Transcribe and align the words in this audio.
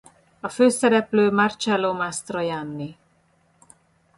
A 0.39 0.49
főszereplő 0.49 1.31
Marcello 1.31 1.93
Mastroianni. 1.93 2.97